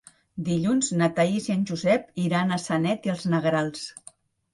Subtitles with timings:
[0.45, 3.85] Dilluns na Thaís i en Josep iran a Sanet i els Negrals.